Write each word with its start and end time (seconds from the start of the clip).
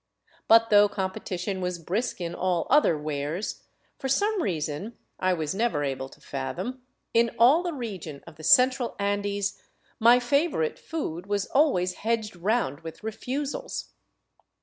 But 0.47 0.71
though 0.71 0.89
competition 0.89 1.61
was 1.61 1.77
brisk 1.77 2.19
in 2.19 2.33
all 2.33 2.65
other 2.71 2.97
wares, 2.97 3.61
for 3.99 4.09
some 4.09 4.41
reason 4.41 4.97
I 5.19 5.33
was 5.33 5.53
never 5.53 5.83
able 5.83 6.09
to 6.09 6.19
fathom, 6.19 6.81
in 7.13 7.29
all 7.37 7.61
the 7.61 7.71
region 7.71 8.23
of 8.25 8.35
the 8.35 8.43
cen 8.43 8.71
tral 8.71 8.95
Andes 8.97 9.61
my 9.99 10.19
favorite 10.19 10.79
food 10.79 11.27
was 11.27 11.45
always 11.45 11.93
hedged 12.01 12.35
round 12.35 12.79
with 12.79 13.03
refusals. 13.03 13.91